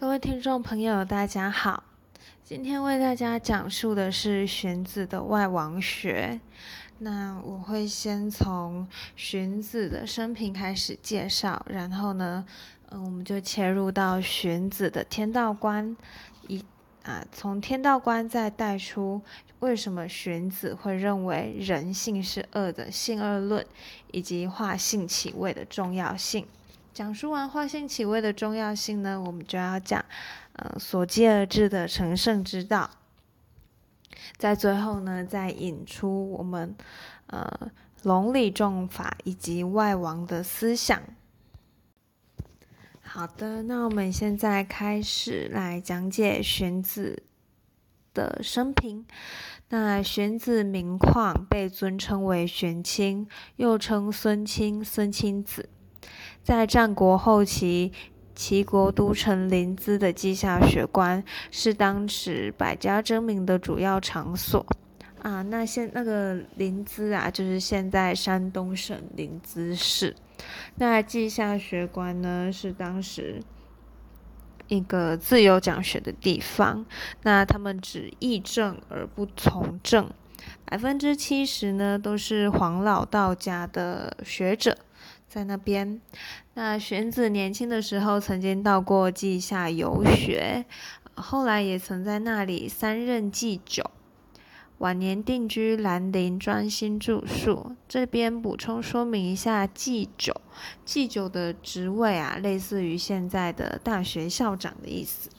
[0.00, 1.82] 各位听众朋友，大家好。
[2.42, 6.40] 今天为大家讲述的是荀子的外王学。
[7.00, 12.46] 那我会先从荀子的生平开始介绍，然后呢，
[12.88, 15.94] 嗯，我们就切入到荀子的天道观，
[16.48, 16.64] 一
[17.02, 19.20] 啊，从天道观再带出
[19.58, 23.66] 为什么荀子会认为人性是恶的性恶论，
[24.12, 26.46] 以及化性起位的重要性。
[26.92, 30.04] 讲述完化性起位的重要性呢，我们就要讲，
[30.54, 32.90] 呃，所接而至的成圣之道。
[34.36, 36.74] 在最后呢，再引出我们，
[37.26, 37.70] 呃，
[38.02, 41.00] 龙理众法以及外王的思想。
[43.00, 47.22] 好的，那我们现在开始来讲解荀子
[48.12, 49.06] 的生平。
[49.68, 55.68] 那荀子名况，被尊称为荀卿，又称孙卿、孙卿子。
[56.42, 57.92] 在战国后期，
[58.34, 64.64] 齐国都城临淄的稷下学官是当时百家争鸣的主要场所
[65.22, 65.42] 啊。
[65.42, 70.16] 那现那个临淄啊，就是现在山东省临淄市。
[70.76, 73.42] 那稷下学官呢，是当时
[74.68, 76.86] 一个自由讲学的地方。
[77.22, 80.08] 那他们只议政而不从政，
[80.64, 84.78] 百分之七十呢都是黄老道家的学者。
[85.30, 86.00] 在那边，
[86.54, 90.66] 那荀子年轻的时候曾经到过稷下游学，
[91.14, 93.88] 后来也曾在那里三任祭酒，
[94.78, 97.76] 晚年定居兰陵，专心著述。
[97.88, 100.34] 这边补充说明一下，祭酒，
[100.84, 105.30] 祭酒的职位啊，类似于现在的大学校长的意思。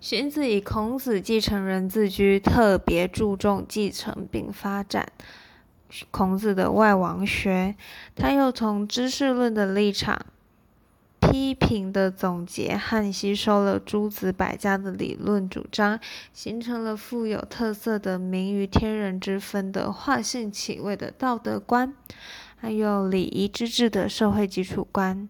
[0.00, 5.12] 荀子以孔子继承人自居，特别注重继承并发展。
[6.10, 7.74] 孔子的外王学，
[8.14, 10.18] 他又从知识论的立场
[11.20, 16.00] 批评的总结和吸收了诸子百家的理论主张，
[16.32, 21.94] 形成了富有特色的名于天人之分的化性起位的道德观，
[22.56, 25.28] 还有礼仪之治的社会基础观。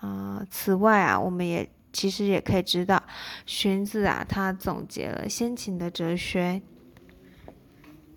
[0.00, 3.02] 啊，此外啊，我们也其实也可以知道，
[3.44, 6.62] 荀子啊，他总结了先秦的哲学。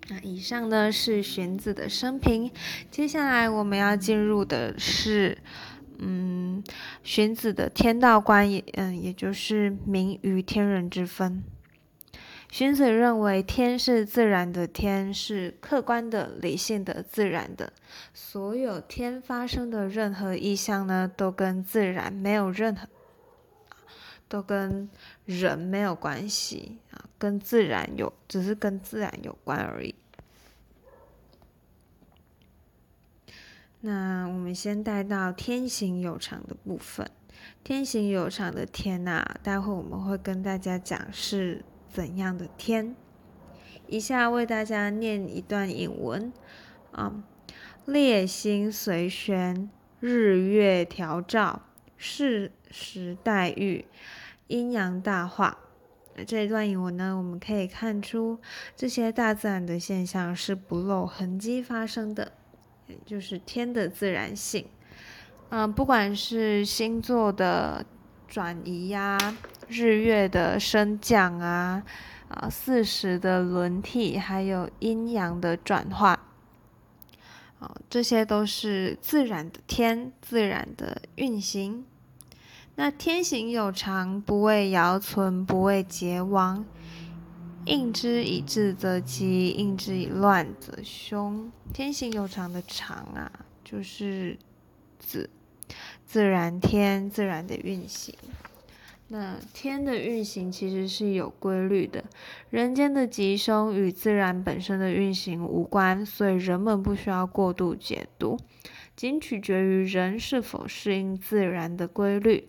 [0.08, 2.50] 那以上呢是荀子的生平，
[2.90, 5.38] 接下来我们要进入的是，
[5.98, 6.62] 嗯，
[7.04, 11.44] 荀子的天道观，也嗯，也就是名于天人之分。
[12.50, 17.72] 荀子认为天是自然的，天是客观的、理性的、自然的，
[18.12, 22.88] 所有天发生的任何意象呢，都跟自然没有任何，
[24.30, 24.88] 都跟
[25.24, 29.92] 人没有关系啊，跟自然有，只是跟自然有关而已。
[33.80, 37.10] 那我们先带到天行有常的部分。
[37.64, 42.94] 天行有常的天呐，待会我们会跟大家讲是怎样的天。
[43.88, 46.32] 以下为大家念一段引文
[46.92, 47.24] 啊：
[47.86, 49.68] 列星随旋，
[49.98, 51.62] 日月调照，
[51.96, 53.84] 是时待遇，
[54.50, 55.56] 阴阳大化。
[56.26, 58.38] 这一段引文呢，我们可以看出
[58.76, 62.32] 这些大自然的现象是不露痕迹发生的。
[63.06, 64.66] 就是天的自然性，
[65.50, 67.86] 嗯，不管是星座的
[68.26, 69.16] 转移呀，
[69.68, 71.84] 日月的升降啊，
[72.26, 76.18] 啊，四时的轮替，还有阴阳的转化，
[77.60, 81.86] 啊，这些都是自然的天自然的运行。
[82.82, 86.64] 那天行有常，不为尧存，不为桀亡。
[87.66, 91.52] 应之以治则吉，应之以乱则凶。
[91.74, 93.30] 天行有常的常啊，
[93.62, 94.38] 就是
[94.98, 95.28] 自
[96.06, 98.14] 自然天自然的运行。
[99.08, 102.02] 那天的运行其实是有规律的，
[102.48, 108.38] 人间的吉凶与自然本身的运行无关，所以人们不需要过度解读，
[108.96, 112.48] 仅取决于人是否适应自然的规律。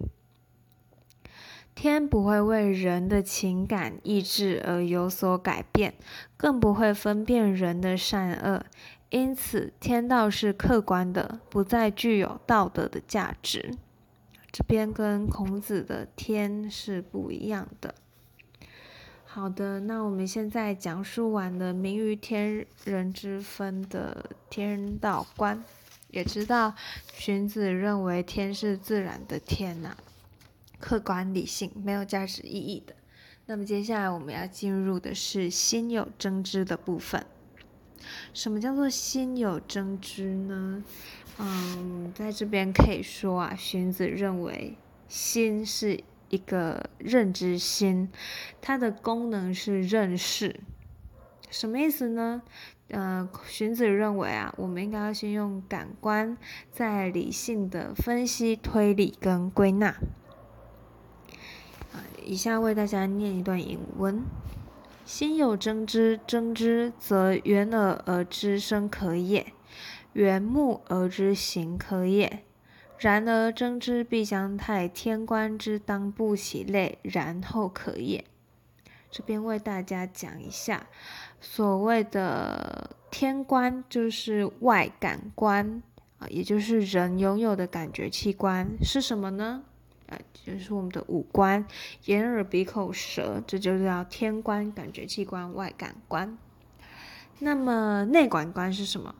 [1.73, 5.93] 天不会为人的情感意志而有所改变，
[6.37, 8.63] 更不会分辨人的善恶，
[9.09, 13.73] 因此天道是客观的，不再具有道德的价值。
[14.51, 17.95] 这边跟孔子的天是不一样的。
[19.25, 25.63] 好的，那我们现在讲述完了名于天人之分的天道观，
[26.09, 26.75] 也知道
[27.13, 29.95] 荀子认为天是自然的天呐。
[30.81, 32.95] 客观理性没有价值意义的。
[33.45, 37.25] 那么接下来我们要进入的是心有争知的部分。
[38.33, 40.83] 什么叫做心有争知呢？
[41.37, 44.75] 嗯，在这边可以说啊，荀子认为
[45.07, 48.09] 心是一个认知心，
[48.59, 50.59] 它的功能是认识。
[51.49, 52.41] 什么意思呢？
[52.89, 56.37] 呃，荀子认为啊，我们应该要先用感官，
[56.71, 59.95] 再理性的分析、推理跟归纳。
[62.23, 64.23] 以下为大家念一段引文：
[65.05, 69.53] 心有争之，争之则远耳而知声可也，
[70.13, 72.43] 远目而知行可也。
[72.97, 78.23] 然而争之必将太天官之当不起类，然后可也。
[79.09, 80.87] 这边为大家讲一下，
[81.39, 85.81] 所谓的天官就是外感官
[86.19, 89.63] 啊，也就是人拥有的感觉器官是什么呢？
[90.33, 91.65] 就是我们的五官，
[92.05, 96.37] 眼、耳、鼻、口、舌，这就叫天官感觉器官外感官。
[97.39, 99.15] 那么内感官是什么？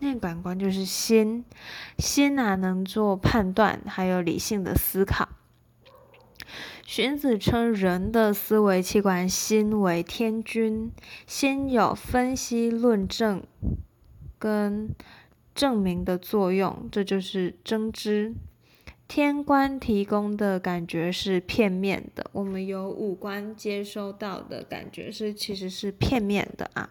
[0.00, 1.44] 内感官就是心，
[1.98, 5.28] 心啊能做判断，还有理性的思考。
[6.84, 10.92] 荀子称人的思维器官心为天君，
[11.26, 13.42] 心有分析、论证
[14.38, 14.90] 跟
[15.54, 18.34] 证明的作用，这就是真知。
[19.06, 26.90] 天官提供的感觉是片面的，我们由五官接收到的感觉是其实是片面的啊，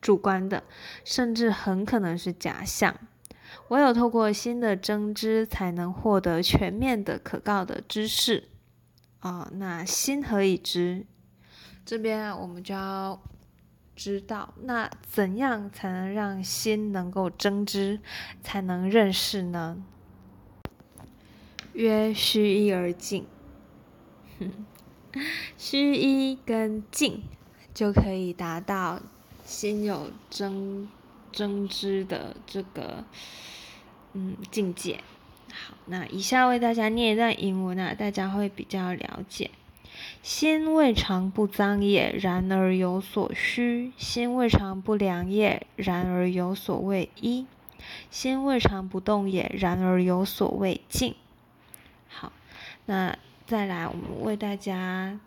[0.00, 0.62] 主观的，
[1.04, 2.96] 甚至很可能是假象。
[3.68, 8.48] 唯有透过心的真知，才能获得全面的、可靠的知识。
[9.20, 11.04] 啊，那心何以知？
[11.84, 13.20] 这边啊我们就要
[13.96, 18.00] 知道，那怎样才能让心能够真知，
[18.42, 19.84] 才能认识呢？
[21.76, 23.26] 曰：虚一而静。
[25.58, 27.22] 虚一跟静
[27.74, 29.00] 就可以达到
[29.44, 30.88] 心有真
[31.30, 33.04] 真知的这个
[34.14, 35.00] 嗯境界。
[35.52, 39.50] 好，那以下为大家念一段英文啊，大家会比较了解。
[40.22, 47.46] 心未尝不脏也，然而有所虚；心未尝不凉也，然而有所谓一；
[48.10, 51.14] 心未尝不动也，然而有所谓静。
[52.86, 55.18] 那再来，我们为大家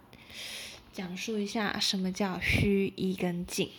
[0.91, 3.69] 讲述一下什么叫虚一跟静。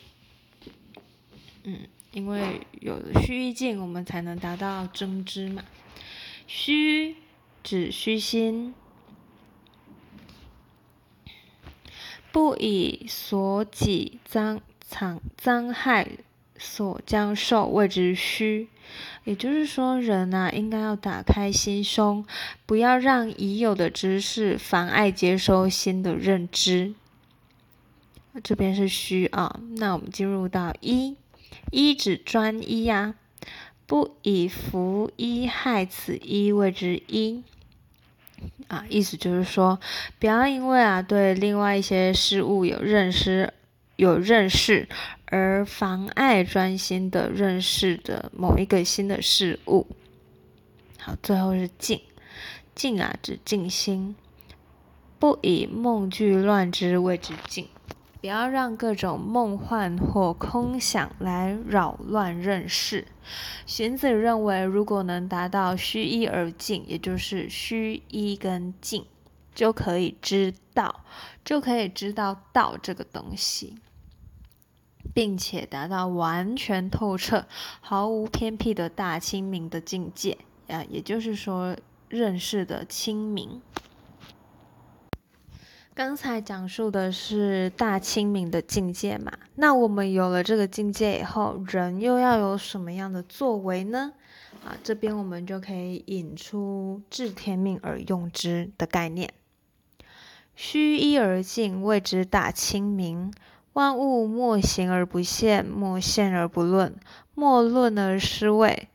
[1.64, 5.64] 嗯，因为有了虚一静，我们才能达到真知嘛。
[6.46, 7.16] 虚
[7.62, 8.74] 指虚心，
[12.32, 16.08] 不以所己脏藏脏害
[16.58, 18.68] 所将受谓之虚。
[19.24, 22.24] 也就是说，人啊，应该要打开心胸，
[22.66, 26.94] 不要让已有的知识妨碍接收新的认知。
[28.42, 31.16] 这边是虚啊，那我们进入到一，
[31.70, 33.14] 一指专一呀。
[33.86, 37.42] 不以服一害此一谓之一
[38.68, 39.80] 啊，意思就是说，
[40.20, 43.52] 不要因为啊对另外一些事物有认识、
[43.96, 44.88] 有认识，
[45.30, 49.86] 而妨碍专心的认识的某一个新的事物。
[50.98, 52.00] 好，最后是静，
[52.74, 54.14] 静啊指静心，
[55.18, 57.66] 不以梦俱乱之谓之静。
[58.20, 63.06] 不要让各种梦幻或空想来扰乱认识。
[63.64, 69.06] 荀子认为，如果能达到虚一而静，也就是虚一跟静，
[69.54, 71.02] 就可以知道，
[71.42, 73.76] 就可以知道道这个东西，
[75.12, 77.46] 并且达到完全透彻、
[77.80, 80.38] 毫无偏僻的大清明的境界
[80.68, 81.76] 啊，也就是说，
[82.08, 83.60] 认识的清明。
[85.92, 89.32] 刚才讲述的是大清明的境界嘛？
[89.56, 94.12] 那我们有了这个境界以后，人又要有什么样的作为呢？
[94.64, 99.30] 啊，这边我们就可以引出“治天命而用之”的概念。
[100.54, 103.32] 虚一而静，谓之大清明。
[103.72, 106.94] 万物莫行而不现，莫现而不论，
[107.34, 108.88] 莫论而失位。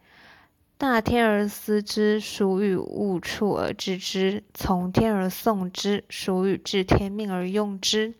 [0.78, 8.14] 大天而思之，属与物处而知之；从天而送之，属与治天命而用之；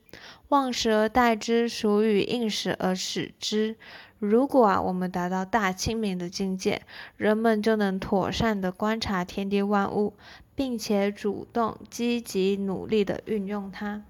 [0.48, 3.76] 忘时而待之，属与应时而使之。
[4.20, 6.82] 如果啊，我们达到大清明的境界，
[7.18, 10.14] 人们就能妥善的观察天地万物，
[10.56, 14.04] 并且主动、积极、努力的运用它。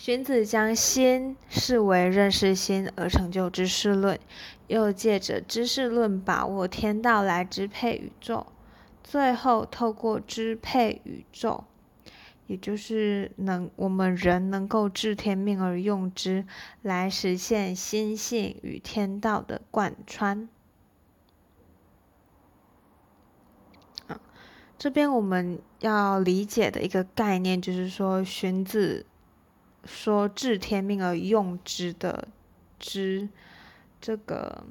[0.00, 4.18] 荀子将心视为认识心而成就知识论，
[4.66, 8.46] 又借着知识论把握天道来支配宇宙，
[9.04, 11.64] 最后透过支配宇宙，
[12.46, 16.46] 也就是能我们人能够治天命而用之，
[16.80, 20.48] 来实现心性与天道的贯穿。
[24.78, 29.04] 这边我们要理解的一个概念，就是说荀子
[29.84, 32.28] 说“治天命而用之”的
[32.78, 33.28] “之”，
[34.00, 34.64] 这个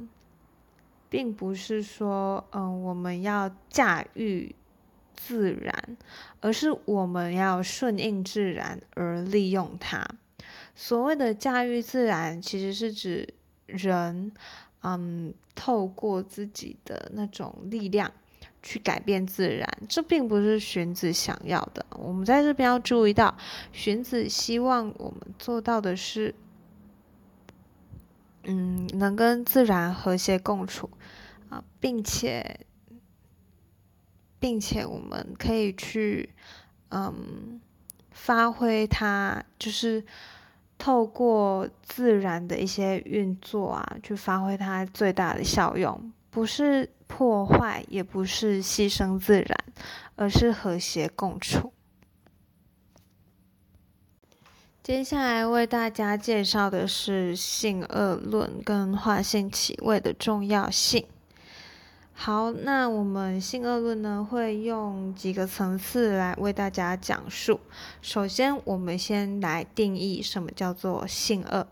[1.09, 4.55] 并不是说，嗯，我们要驾驭
[5.15, 5.97] 自然，
[6.41, 10.07] 而是我们要顺应自然而利用它。
[10.75, 13.33] 所谓的驾驭自然，其实是指
[13.65, 14.31] 人，
[14.81, 18.11] 嗯，透过自己的那种力量。
[18.61, 21.85] 去改变自然，这并不是荀子想要的。
[21.91, 23.35] 我们在这边要注意到，
[23.71, 26.35] 荀子希望我们做到的是，
[28.43, 30.89] 嗯，能跟自然和谐共处
[31.49, 32.59] 啊，并且，
[34.39, 36.29] 并且我们可以去，
[36.89, 37.59] 嗯，
[38.11, 40.05] 发挥它，就是
[40.77, 46.91] 透过自然的一些运作啊，去发挥它最大的效用，不是。
[47.09, 49.57] 破坏也不是牺牲自然，
[50.15, 51.73] 而是和谐共处。
[54.83, 61.07] 接下来为大家介绍的是性恶论跟化性起位的重要性。
[62.13, 67.59] 好，那我们性恶论呢，会用几个层次来为大家讲述。
[68.03, 71.67] 首先，我们先来定义什么叫做性恶。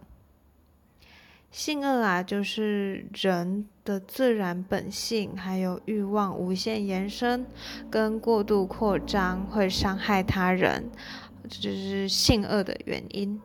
[1.51, 7.45] 性恶啊，就是人的自然本性，还有欲望无限延伸
[7.89, 10.91] 跟过度扩张，会伤害他人，
[11.47, 13.41] 这就是性恶的原因，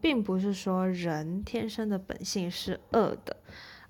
[0.00, 3.36] 并不是说人天生的本性是恶的，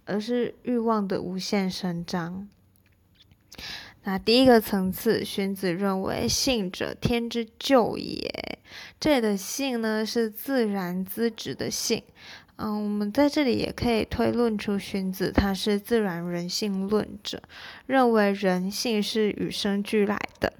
[0.04, 2.48] 而是欲望的无限伸张。
[4.02, 8.58] 那第一个层次，荀子认为性者天之救也，
[8.98, 12.02] 这里的性呢，是自然资质的性。
[12.64, 17.42] 嗯，我们在这里也可以推论出荀子他是自然人性论者，
[17.86, 20.52] 认为人性是与生俱来的。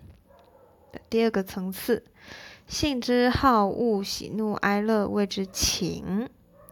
[1.09, 2.03] 第二个层次，
[2.67, 6.29] 性之好恶、喜怒哀乐谓之情。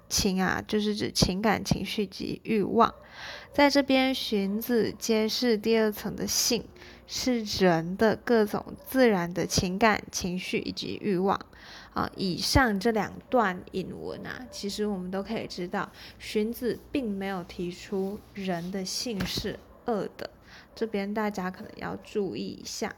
[0.09, 2.93] 情啊，就是指情感情绪及欲望。
[3.53, 6.65] 在这边，荀子揭示第二层的性
[7.07, 11.39] 是人的各种自然的情感情绪以及欲望。
[11.93, 20.31] 啊，以上这两段引文啊，其实我们都可以知道，荀子并没有提出人的性是恶的，
[20.75, 22.95] 这边大家可能要注意一下。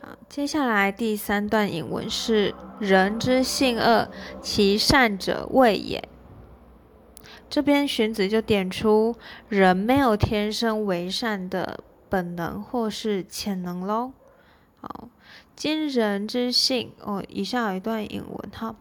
[0.00, 4.10] 好，接下来第三段引文是“人之性恶，
[4.42, 6.02] 其善者畏也”。
[7.48, 9.14] 这边荀子就点出，
[9.48, 14.12] 人没有天生为善的本能或是潜能喽。
[14.82, 15.08] 好，
[15.54, 18.74] 今人之性哦，以下有一段引文哈。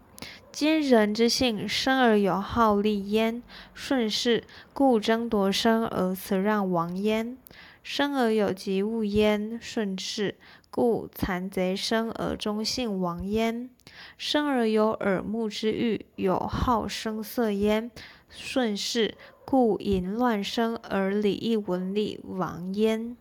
[0.51, 3.43] 今人之性，生而有好利焉，
[3.75, 4.43] 顺势，
[4.74, 7.38] 故争夺生而辞让亡焉；
[7.84, 10.36] 生而有及物焉，顺势，
[10.72, 13.70] 故残贼生而忠信亡焉；
[14.17, 17.91] 生而有耳目之欲，有好声色焉，
[18.27, 19.15] 顺势，
[19.46, 23.15] 故淫乱生而礼义文礼亡焉。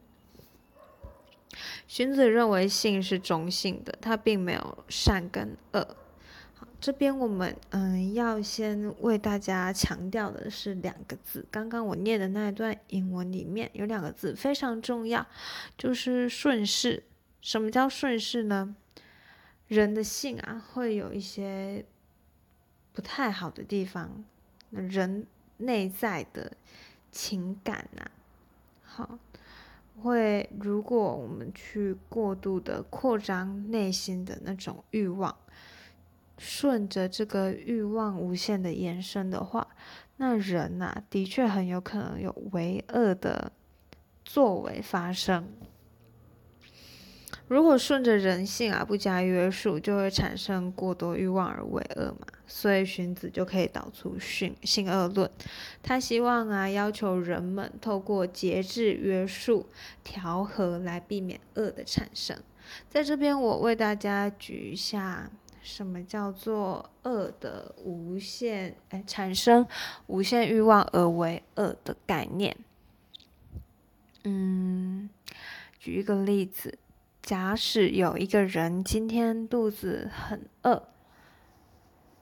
[1.91, 5.97] 荀子认为性是中性的，它并没有善跟恶。
[6.55, 15.27] 好，这边我们嗯要先为大家强调的是两个字，刚刚我念的那一段英文里面有两个字非常重要，
[15.77, 17.03] 就是顺势。
[17.41, 18.77] 什么叫顺势呢？
[19.67, 21.85] 人的性啊会有一些
[22.93, 24.25] 不太好的地方，
[24.71, 26.53] 人内在的
[27.11, 28.07] 情感呐，
[28.85, 29.19] 好。
[30.01, 35.37] 会，如果我们去过度的扩张内心的那种欲望，
[36.39, 39.67] 顺着这个欲望无限的延伸的话，
[40.17, 43.53] 那人呐，的确很有可能有为恶的
[44.25, 45.47] 作为发生。
[47.51, 52.29] 如果顺着人性啊不加约束，就会产生过多欲望而为恶嘛。
[52.47, 55.29] 所以荀子就可以导出性性恶论。
[55.83, 59.67] 他希望啊要求人们透过节制、约束、
[60.05, 62.39] 调和来避免恶的产生。
[62.89, 65.29] 在这边，我为大家举一下
[65.61, 69.67] 什么叫做恶的无限哎产生
[70.07, 72.57] 无限欲望而为恶的概念。
[74.23, 75.11] 嗯，
[75.81, 76.79] 举一个例子。
[77.31, 80.83] 假使有一个人今天肚子很饿，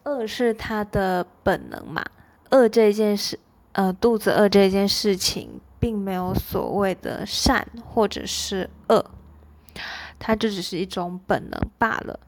[0.03, 2.05] 饿是他的本能嘛？
[2.51, 3.39] 饿这件事，
[3.73, 9.03] 呃，肚子饿这件事情，并没有所谓的善或者是恶，
[10.19, 12.21] 它就只是一种本能罢了。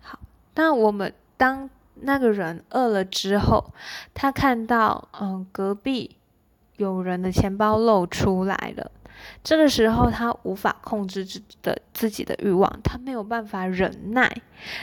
[0.00, 0.18] 好，
[0.56, 3.72] 那我们当那个人饿了之后，
[4.12, 6.16] 他看到嗯隔壁
[6.78, 8.90] 有人的钱包露出来了，
[9.42, 14.30] 这个时候他无法控制自的自己的欲望，他没有办法忍耐，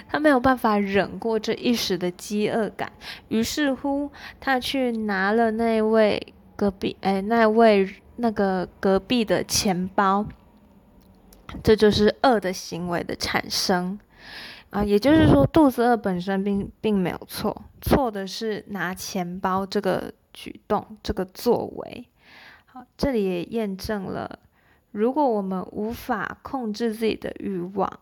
[0.08, 2.92] 他没有办法忍过这一时的饥饿感，
[3.30, 10.26] 于是乎他去拿了那位隔壁哎那位那个隔壁的钱包，
[11.64, 14.00] 这就是恶的行为的产生。
[14.70, 22.06] 啊，也就是说，肚子饿本身并并没有错，错的是拿钱包这个举动、这个作为。
[22.74, 24.40] 好，这里也验证了，
[24.92, 28.00] 如果我们无法控制自己的欲望，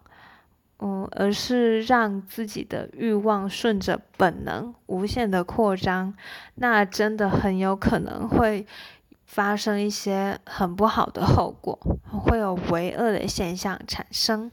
[0.78, 6.14] 嗯，而是让自己的欲望顺着本能无限的扩张，
[6.54, 8.68] 那真的很有可能会
[9.26, 14.52] 发生一些很不好的后果，会有为恶的现象产生。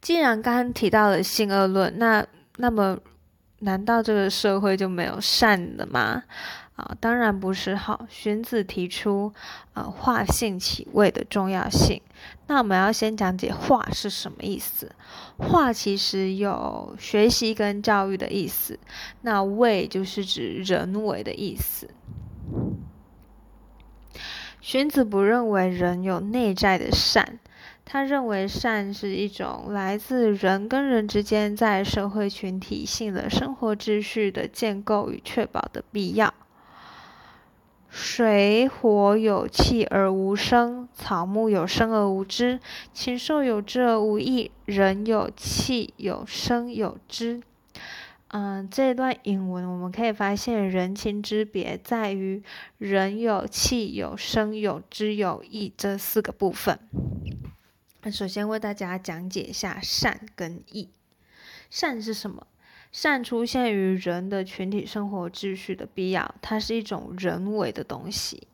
[0.00, 2.26] 既然刚刚提到了性恶论，那
[2.56, 2.98] 那么
[3.60, 6.24] 难道这个社会就没有善的吗？
[6.76, 7.74] 啊，当然不是。
[7.76, 9.32] 好，荀子提出
[9.74, 12.00] 呃化性起位的重要性。
[12.46, 14.90] 那我们要先讲解化是什么意思。
[15.36, 18.78] 化其实有学习跟教育的意思，
[19.20, 21.90] 那位就是指人为的意思。
[24.62, 27.38] 荀子不认为人有内在的善。
[27.92, 36.32] 他认为善是一种来自人跟人之间在社会群体性的生活秩序的建构与确保的必要。
[37.88, 42.60] 水火有气而无声，草木有生而无知，
[42.92, 47.42] 禽兽有知而无益，人有气有声有知。
[48.28, 52.40] 嗯，这段引文我们可以发现人情之别在于
[52.78, 56.78] 人有气有声有知有义这四个部分。
[58.02, 60.88] 那首先为大家讲解一下善跟义。
[61.68, 62.46] 善是什么？
[62.90, 68.48] 善出现于人的群体生活秩序的必要，它是一种人为的东西。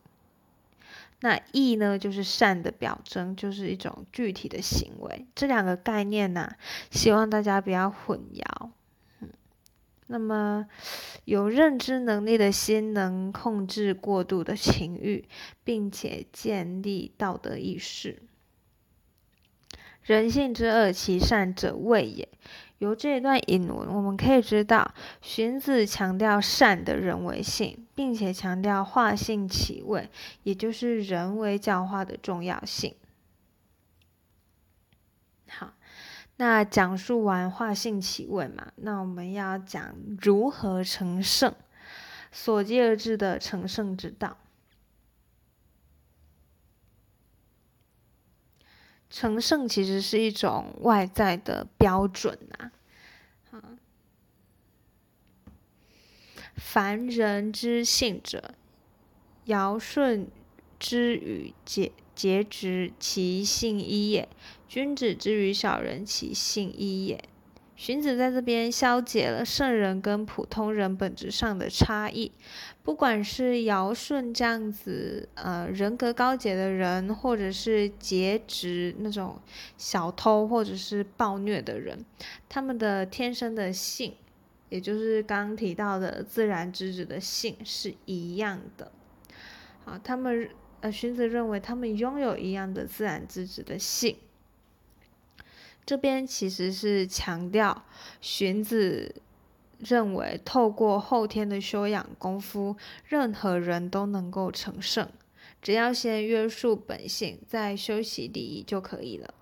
[1.20, 5.24] 那义呢，就是善的表征，就是一种具体的行为。
[5.34, 6.52] 这两个概念呢，
[6.90, 8.70] 希望大家不要混淆。
[9.20, 9.30] 嗯，
[10.08, 10.66] 那么
[11.24, 15.26] 有认知能力的心能控制过度的情欲，
[15.64, 18.20] 并且建立道德意识。
[20.06, 22.28] 人性之恶，其善者谓也。
[22.78, 30.08] 由这一段引文，我们可以知道，荀子强调善的人为性，并且强调化性起位，
[30.44, 32.94] 也就是人为教化的重要性。
[35.48, 35.72] 好，
[36.36, 41.52] 那讲述完化性起位嘛，那我们要讲如何成圣，
[42.30, 44.36] 所接而至的成圣之道。
[49.08, 52.70] 成圣其实是一种外在的标准呐，
[53.50, 53.78] 啊，
[56.56, 58.54] 凡人之性者，
[59.44, 60.28] 尧舜
[60.78, 64.28] 之与节节直，其性一也；
[64.68, 67.28] 君子之与小人，其性一也。
[67.76, 72.32] 荀子在这边消解了圣人跟普通人本质上的差异。
[72.82, 79.38] 不管是尧舜这样子，呃，人格高洁的人，或者是节直那种
[79.76, 82.02] 小偷或者是暴虐的人，
[82.48, 84.14] 他们的天生的性，
[84.70, 88.90] 也就是刚刚提到的自然之子的性是一样的。
[89.84, 90.48] 好，他们
[90.80, 94.16] 呃，荀子认为他们拥有一样的自然之子的性。
[95.86, 97.84] 这边其实是强调，
[98.20, 99.22] 荀子
[99.78, 105.08] 认为透过后天的修养功夫，任何人都能够成圣，
[105.62, 109.32] 只要先约束本性，再修习礼仪就可以了。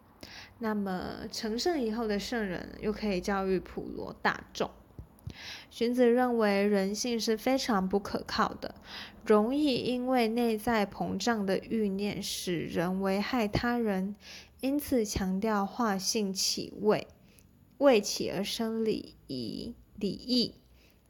[0.58, 4.70] 那么成圣以后的圣人，又可以教育普罗大众。
[5.70, 8.74] 荀子认为人性是非常不可靠的，
[9.24, 14.14] 容易因为内在膨胀的欲念，使人危害他人。
[14.64, 17.06] 因此强调化性起位，
[17.76, 20.54] 位起而生礼仪礼义，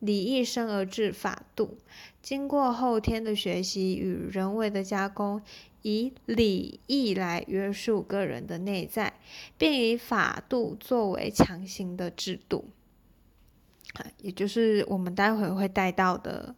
[0.01, 1.79] 礼义生而治法度。
[2.21, 5.41] 经过后天的学习与人为的加工，
[5.83, 9.21] 以礼义来约束个人的内在，
[9.57, 12.65] 并以法度作为强行的制度。
[14.19, 16.57] 也就是我们待会会带到的，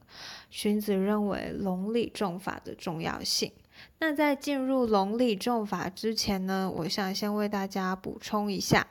[0.48, 3.52] 荀子认为隆礼重法的重要性。
[3.98, 8.86] 那在进入龙理重法之前呢，我想先为大家补充一下，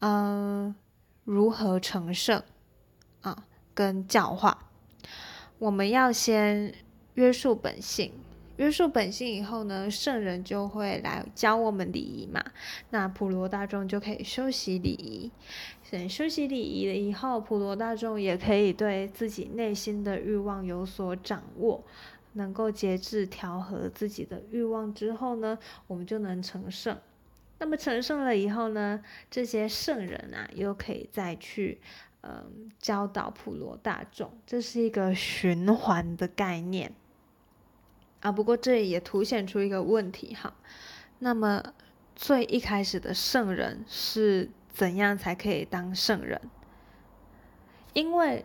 [0.00, 0.74] 嗯，
[1.24, 2.42] 如何成圣
[3.20, 4.70] 啊，跟教化，
[5.58, 6.74] 我们要先
[7.14, 8.12] 约束本性，
[8.56, 12.42] 约束本性以后呢，圣人就会来教我们礼仪嘛，
[12.88, 15.30] 那普罗大众就可以修习礼仪，
[15.90, 21.84] 等修习礼仪了以后，普罗大众也可以对自己内心的欲望有所掌握。
[22.34, 26.96] 能够节制调和自己的欲望之后呢，我们就能成圣。
[27.58, 31.80] 那么成圣了以后呢，这些圣人啊，又可以再去
[32.20, 36.92] 嗯教导普罗大众，这是一个循环的概念
[38.20, 38.30] 啊。
[38.30, 40.54] 不过这也凸显出一个问题哈。
[41.18, 41.74] 那么
[42.14, 46.40] 最一开始的圣人是怎样才可以当圣人？
[47.94, 48.44] 因为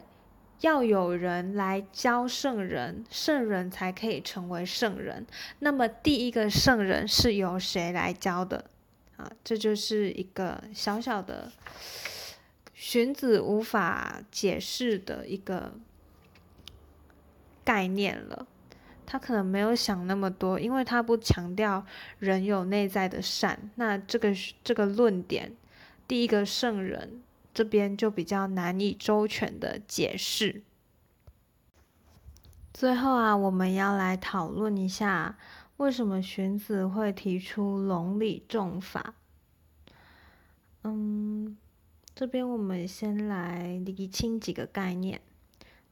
[0.63, 5.27] 要有人来教圣人，圣人才可以成为圣人。
[5.59, 8.63] 那么第一个圣人是由谁来教的？
[9.17, 11.51] 啊，这就是一个小小的
[12.73, 15.73] 荀子无法解释的一个
[17.65, 18.47] 概念了。
[19.05, 21.85] 他可能没有想那么多，因为他不强调
[22.19, 23.69] 人有内在的善。
[23.75, 25.51] 那这个这个论点，
[26.07, 27.21] 第一个圣人
[27.53, 30.63] 这边就比较难以周全的解释。
[32.73, 35.37] 最后啊，我们要来讨论一下。
[35.77, 39.15] 为什么荀子会提出伦理重法？
[40.83, 41.57] 嗯，
[42.15, 45.19] 这边我们先来理清几个概念。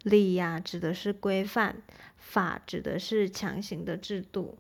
[0.04, 1.76] 礼呀，指的是规范；
[2.18, 4.58] 法指的是强行的制度。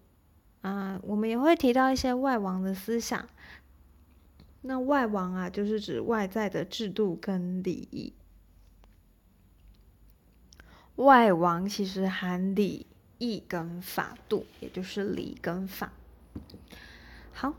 [0.62, 3.28] 啊，我们也会提到一些外王的思想。
[4.62, 8.13] 那外王啊，就是指外在的制度跟礼仪。
[10.95, 12.88] 外王其实含礼。
[13.24, 15.93] 义跟法度，也就是礼跟法。
[17.32, 17.54] 好，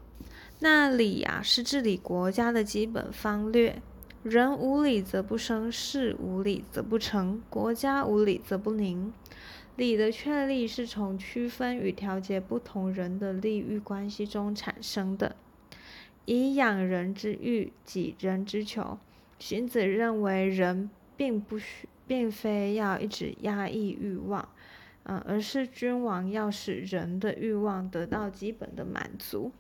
[0.59, 3.81] 那礼啊是治理国家的基本方略。
[4.25, 9.13] 人无礼则不生，事无礼则不成，国家无礼则不宁。
[9.77, 15.37] 礼的确立是从区分与调节不同人的利益关系中产生的，
[16.25, 18.99] 以养人之欲，己人之求。
[19.39, 24.49] 荀子认为，人并不需，并非要一直压抑欲望。
[25.05, 29.51] 嗯，而是君王要使人的欲望得到基本的满足，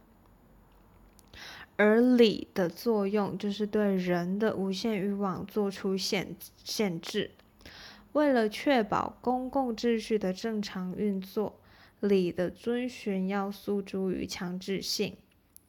[1.74, 7.32] 而礼的作用就是对人的无限欲望做出限限制。
[8.12, 11.58] 为了确保公共秩序的正常运作，
[11.98, 15.16] 礼的遵循要诉诸于强制性，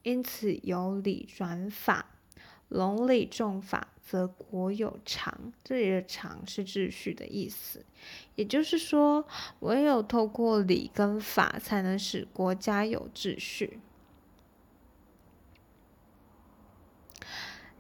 [0.04, 2.06] 因此由礼转法，
[2.70, 3.88] 隆礼重法。
[4.06, 7.86] 则国有常，这里的常是秩序的意思，
[8.36, 9.26] 也就是说，
[9.62, 13.80] 唯有透过礼跟法，才能使国家有秩序。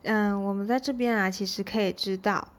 [0.04, 2.54] 嗯，我们在这边啊，其实可以知道，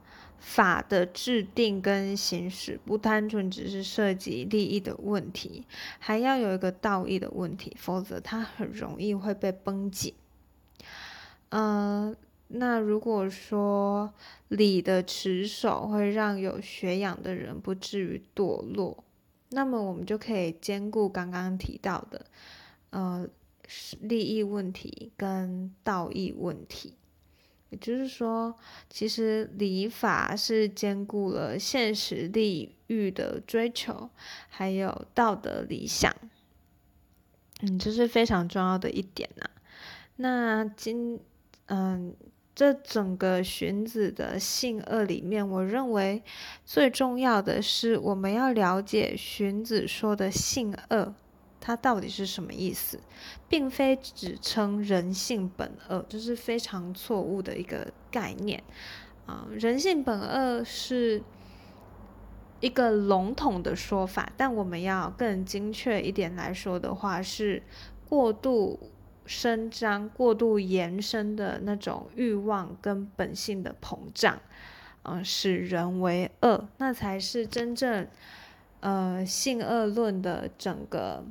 [0.45, 5.65] 法的制定跟行使，不单纯只是涉及利益的问题，
[5.97, 10.13] 还要有一个道义的问题，否则它很容易会被崩解。
[11.49, 12.15] 嗯。
[12.47, 14.13] 那如果说
[14.49, 19.03] 礼的持守会让有学养的人不至于堕落，
[19.49, 22.23] 那么我们就可以兼顾刚刚提到的，
[22.91, 23.27] 呃，
[23.99, 26.93] 利益问题跟道义问题。
[27.79, 28.55] 就是说，
[28.89, 34.09] 其实礼法是兼顾了现实利欲的追求，
[34.49, 36.13] 还有道德理想。
[37.61, 39.49] 嗯，这是非常重要的一点呐。
[40.17, 41.19] 那今，
[41.67, 42.15] 嗯。
[42.57, 46.23] 这整个荀子的性恶里面，我认为
[46.65, 51.13] 最重要的是我们要了解荀子说的性恶，
[51.65, 52.99] 它到底是什么意思，
[53.49, 58.61] 并非只称人性本恶，这是非常错误的一个概念
[59.25, 59.47] 啊。
[59.49, 61.23] 人性本恶是
[62.59, 67.63] 一个笼统的说法，但我们要更精确一点来说的话，是
[68.07, 68.91] 过度。
[69.27, 74.39] 伸张过度延伸的那种欲望跟本性的膨胀，
[75.01, 78.07] 嗯，使人为恶，那才是真正
[78.81, 81.25] 呃性恶论的整个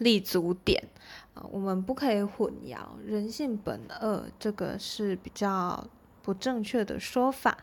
[0.00, 0.88] 立足点
[1.34, 1.46] 啊。
[1.50, 5.86] 我们不可以混淆人性本恶，这个是比较
[6.22, 7.56] 不正确的说法。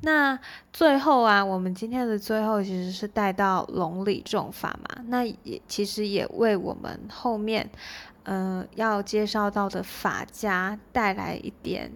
[0.00, 0.38] 那
[0.72, 7.70] 最后啊，我们今天的最后其实是带到龙理重法嘛，那也其实也为我们后面。
[8.28, 11.92] 嗯，要介绍到的法家带来一点，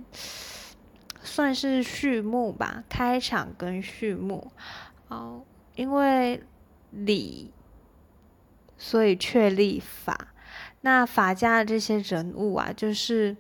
[1.24, 4.52] 算是序幕吧，开场跟序幕。
[5.08, 5.42] 哦，
[5.74, 6.40] 因为
[6.92, 7.50] 礼，
[8.80, 10.28] 所以确立法。
[10.80, 13.36] 那法家的这些人物啊，就是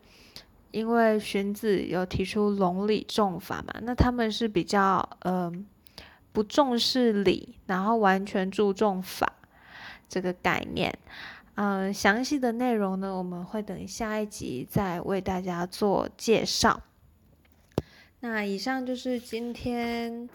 [0.70, 5.66] 因为荀子有提出隆礼重法嘛，那他们是比较嗯
[6.30, 9.32] 不重视礼，然后完全注重法
[10.06, 10.96] 这个概念。
[11.54, 16.82] 嗯，详细的内容呢，我们会等下一集再为大家做介绍。
[18.20, 20.28] 那以上就是今天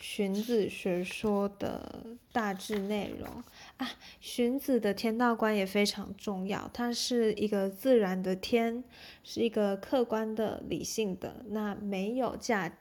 [0.00, 3.28] 荀子学说的大致内容
[3.76, 3.90] 啊。
[4.20, 8.82] 荀子的天道观也非常重要，它是一个自然的天，
[9.22, 12.72] 是一个客观的、理性的，那没有价，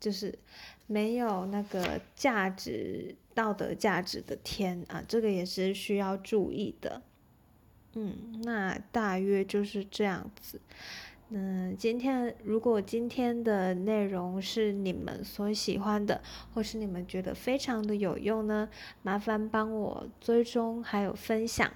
[0.00, 0.38] 就是
[0.86, 7.00] 没有那个价值、道德价值的天啊，这个也是需要注意的。
[7.94, 10.60] 嗯，那大约就是这样子。
[11.30, 16.20] 嗯，今天如果今天的内容是你们所喜欢的，
[16.54, 18.68] 或是你们觉得非常的有用呢，
[19.02, 21.68] 麻烦帮我追踪还有分享。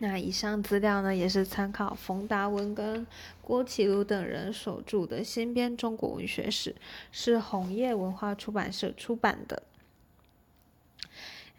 [0.00, 3.06] 那以上资料呢，也是参考冯达文跟
[3.40, 6.72] 郭启儒等人所著的《新编中国文学史》，
[7.10, 9.62] 是红叶文化出版社出版的。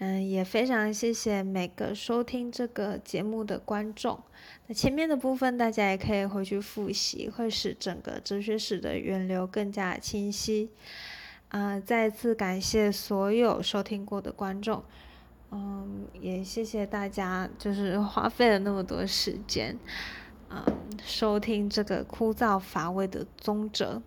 [0.03, 4.19] 嗯，也非常谢谢每个收听这个节目的观众。
[4.65, 10.71] 那前面的部分大家也可以回去复习，会使整个哲学史的源流更加清晰。
[11.49, 14.83] 啊，再次感谢所有收听过的观众。
[15.51, 19.77] 嗯，也谢谢大家，就是花费了那么多时间，
[20.49, 20.65] 嗯，
[21.05, 24.01] 收听这个枯燥乏味的宗哲。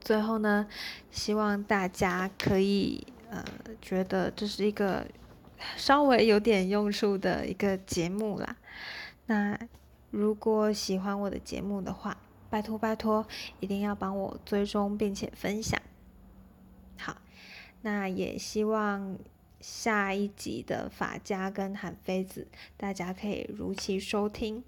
[0.00, 0.66] 最后呢，
[1.12, 3.06] 希望大家可以。
[3.32, 3.42] 呃，
[3.80, 5.06] 觉得这是一个
[5.74, 8.56] 稍微有点用处的一个节目啦。
[9.24, 9.58] 那
[10.10, 12.18] 如果喜欢我的节目的话，
[12.50, 13.26] 拜托拜托，
[13.58, 15.80] 一定要帮我追踪并且分享。
[16.98, 17.16] 好，
[17.80, 19.18] 那也希望
[19.60, 24.62] 下一集的法家跟韩非子，大家可以如期收听。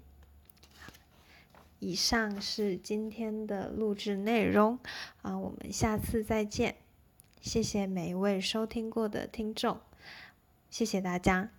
[1.77, 4.79] 以上是今天的录制内容
[5.21, 6.84] 啊，我们下次再见。
[7.45, 9.79] 谢谢每一位收听过的听众，
[10.71, 11.51] 谢谢大家。